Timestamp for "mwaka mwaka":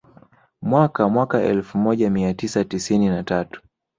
0.61-1.41